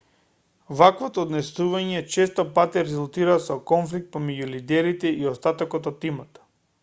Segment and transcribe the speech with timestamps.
[0.77, 6.43] вакво однесување често пати резултира со конфликт помеѓу лидерите и остатокот од тимот